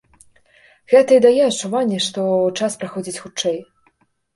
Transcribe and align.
Гэта 0.93 1.11
і 1.19 1.23
дае 1.27 1.35
адчуванне, 1.49 2.03
што 2.09 2.27
час 2.59 2.71
праходзіць 2.85 3.19
хутчэй. 3.23 3.67